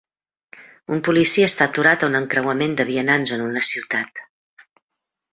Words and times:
Un 0.95 1.01
policia 1.07 1.49
està 1.49 1.67
aturat 1.71 2.05
a 2.05 2.09
un 2.11 2.19
encreuament 2.19 2.73
de 2.79 2.85
vianants 2.91 3.33
en 3.35 3.43
una 3.49 3.63
ciutat. 3.69 4.23